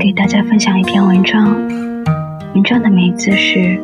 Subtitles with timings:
[0.00, 1.44] 给大家分享一篇文章，
[2.54, 3.78] 文章的名字是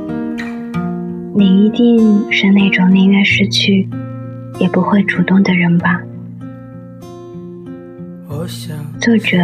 [1.36, 3.86] “你一定是那种宁愿失去
[4.58, 6.00] 也不会主动的人吧”。
[8.98, 9.36] 作者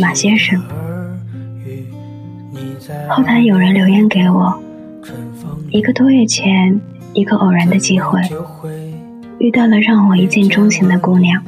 [0.00, 0.62] 马先生。
[3.08, 4.56] 后台有人留言给我，
[5.70, 6.80] 一个多月前，
[7.14, 8.20] 一个偶然的机会，
[9.38, 11.42] 遇到了让我一见钟情的姑娘。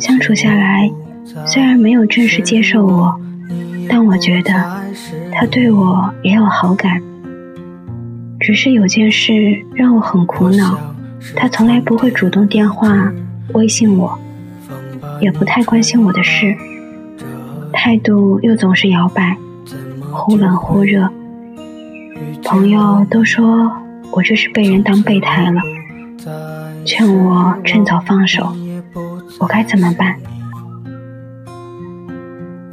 [0.00, 0.90] 相处下来，
[1.46, 3.18] 虽然没有正式接受我，
[3.88, 4.52] 但我觉得
[5.32, 7.00] 他对我也有好感。
[8.40, 9.32] 只是有件事
[9.74, 10.78] 让我很苦恼，
[11.34, 13.10] 他从来不会主动电话、
[13.54, 14.18] 微信我，
[15.20, 16.54] 也不太关心我的事，
[17.72, 19.36] 态度又总是摇摆。
[20.12, 21.10] 忽冷忽热，
[22.44, 23.72] 朋友都说
[24.12, 25.60] 我这是被人当备胎了，
[26.84, 28.54] 劝我趁早放手，
[29.40, 30.14] 我该怎么办？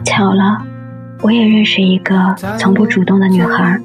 [0.04, 0.62] 巧了，
[1.22, 3.80] 我也认识一个从不主动的女孩，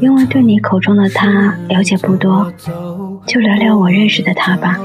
[0.00, 2.52] 因为对你口中的她了解不多，
[3.26, 4.78] 就聊聊我认识的她吧。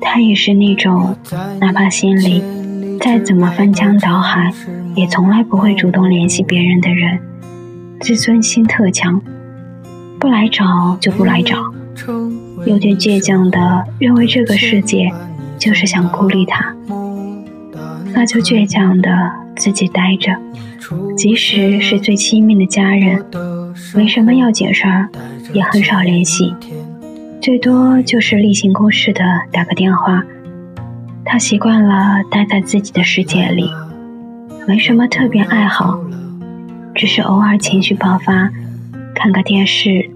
[0.00, 1.16] 她也是那种，
[1.60, 2.42] 哪怕心里
[3.00, 4.52] 再怎么翻江倒海。
[4.96, 7.20] 也从来不会主动联系别人的人，
[8.00, 9.22] 自尊心特强，
[10.18, 11.56] 不来找就不来找，
[12.66, 15.08] 有点倔强的认为这个世界
[15.56, 16.74] 就是想孤立他，
[18.12, 19.10] 那就倔强的
[19.56, 20.36] 自己待着，
[21.16, 23.24] 即使是最亲密的家人，
[23.94, 25.08] 没什么要紧事儿
[25.52, 26.54] 也很少联系，
[27.40, 30.22] 最多就是例行公事的打个电话。
[31.24, 33.70] 他习惯了待在自己的世界里。
[34.66, 35.98] 没什么特别爱好，
[36.94, 38.50] 只是偶尔情绪爆发，
[39.14, 40.10] 看个电视，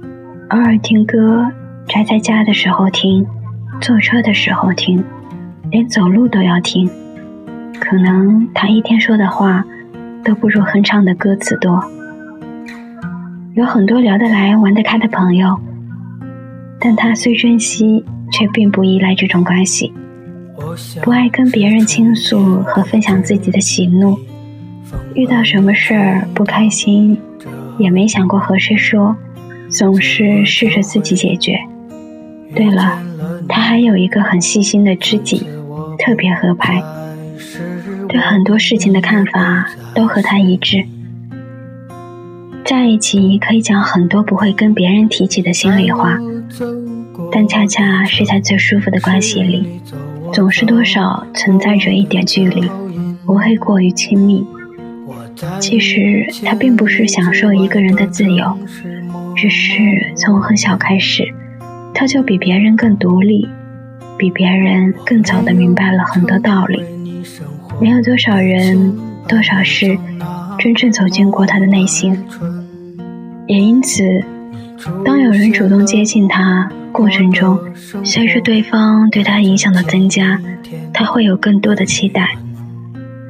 [0.51, 1.51] 偶尔听歌，
[1.89, 3.27] 宅在家的时候听，
[3.81, 5.03] 坐车的时候听，
[5.71, 6.89] 连走路都要听。
[7.81, 9.65] 可能他一天说的话
[10.25, 11.83] 都不如哼唱的歌词多。
[13.55, 15.59] 有很多聊得来、玩得开的朋友，
[16.81, 19.93] 但他虽珍惜，却并不依赖这种关系，
[21.03, 24.19] 不爱跟别人倾诉和分享自己的喜怒。
[25.15, 27.17] 遇到什么事儿不开心，
[27.79, 29.17] 也没想过和谁说，
[29.69, 31.57] 总是试着自己解决。
[32.55, 32.99] 对了，
[33.49, 35.47] 他还有一个很细心的知己，
[35.99, 36.83] 特别合拍，
[38.15, 40.85] 对很多事情的看法都和他一致。
[42.65, 46.17] 在一起可以讲很多不会跟别人提起的心里话，
[47.33, 49.81] 但恰恰是在最舒服的关系里，
[50.33, 52.71] 总是多少存在着一点距离，
[53.27, 54.47] 不会过于亲密。
[55.59, 58.57] 其实他并不是享受一个人的自由，
[59.35, 59.73] 只是
[60.17, 61.25] 从很小开始，
[61.93, 63.49] 他就比别人更独立，
[64.17, 66.81] 比别人更早的明白了很多道理。
[67.81, 68.97] 没有多少人、
[69.29, 69.99] 多少事
[70.59, 72.17] 真正走进过他的内心，
[73.47, 74.03] 也因此，
[75.05, 77.59] 当有人主动接近他过程中，
[78.05, 80.41] 随着对方对他影响的增加，
[80.93, 82.37] 他会有更多的期待。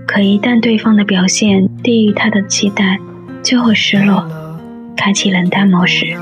[0.06, 2.98] 可一旦对方的表现低于他的期待，
[3.42, 4.24] 就会失落，
[4.96, 6.14] 开启冷淡模式，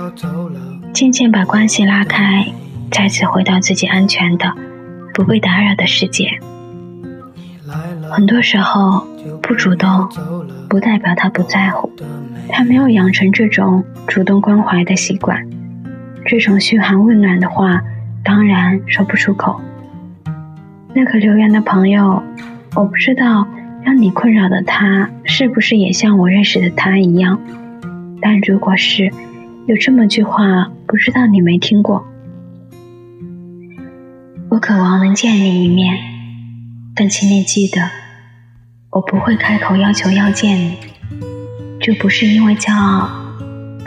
[0.93, 2.47] 渐渐把关系拉开，
[2.91, 4.53] 再次回到自己安全的、
[5.13, 6.29] 不被打扰的世界。
[8.13, 9.07] 很多时候，
[9.43, 10.09] 不主动
[10.69, 11.91] 不代表他不在乎，
[12.49, 15.47] 他没有养成这种主动关怀的习惯，
[16.27, 17.83] 这种嘘寒问暖的话，
[18.23, 19.61] 当然说不出口。
[20.95, 22.23] 那个留言的朋友，
[22.75, 23.47] 我不知道。
[23.85, 27.41] 让你困扰的他，是不是也像我认识的他一样？
[28.21, 29.11] 但如果是，
[29.67, 32.07] 有这么句话，不知道你没听过？
[34.51, 35.97] 我渴望能见你一面，
[36.95, 37.81] 但请你记得，
[38.93, 40.77] 我不会开口要求要见你。
[41.81, 43.09] 这不是因为骄傲，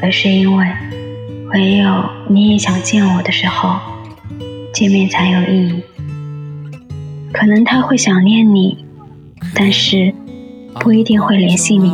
[0.01, 0.65] 而是因为，
[1.53, 3.79] 唯有你也想见我的时候，
[4.73, 5.83] 见面才有意义。
[7.31, 8.83] 可能他会想念你。
[9.53, 10.11] 但是
[10.79, 11.93] 不一定会联系你。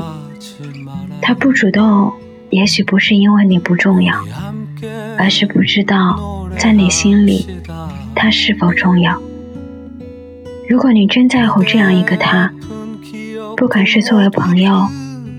[1.22, 2.14] 他不主动，
[2.50, 4.16] 也许不是因为你不重要，
[5.18, 7.46] 而是不知道在你心里
[8.16, 9.22] 他是否重要。
[10.70, 12.52] 如果你真在乎这样一个他，
[13.58, 14.88] 不管是作为朋友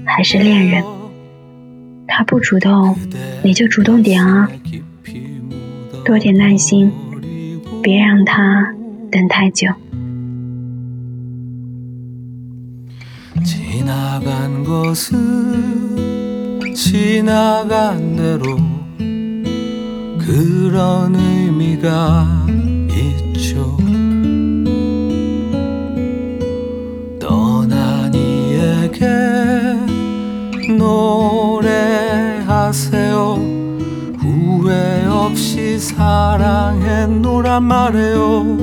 [0.04, 0.84] 还是恋人，
[2.06, 2.96] 他不主动，
[3.42, 4.48] 你就主动点啊，
[6.04, 6.92] 多点耐心，
[7.82, 8.74] 别让他
[9.10, 9.68] 等太久。
[32.52, 33.16] 노래하세요.
[34.20, 38.58] 후회 없이 사랑했노라 말해요.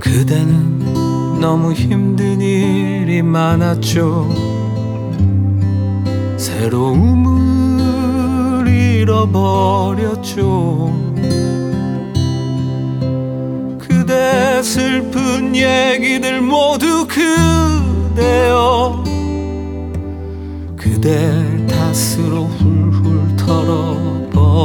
[0.00, 4.30] 그대는 너무 힘든 일이 많았죠.
[6.38, 7.34] 새로움을
[8.66, 10.44] 잃어버렸죠.
[14.24, 19.04] 그대 슬픈 얘기들 모두 그대여.
[20.76, 24.64] 그댈 탓으로 훌훌 털어버리고.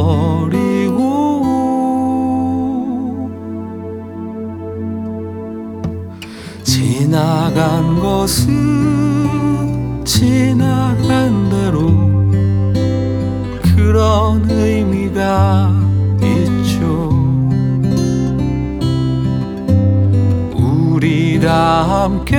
[6.63, 11.08] 지나간 것은 지나간
[21.83, 22.37] 함께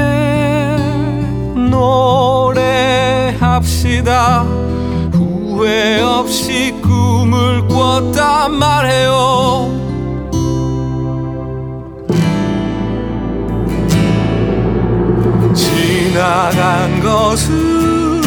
[3.41, 4.43] 노래합시다.
[5.13, 9.81] 후회 없이 꿈을 꿨단 말해요.
[15.55, 18.21] 지나간 것은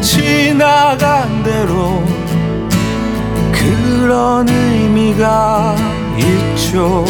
[0.00, 2.02] 지나간 대로
[3.52, 5.76] 그런 의미가
[6.18, 7.04] 있죠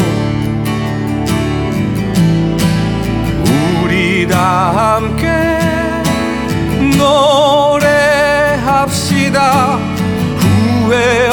[4.33, 5.27] 우리가 함께
[8.65, 9.77] 노래합시다.
[10.39, 11.29] 후회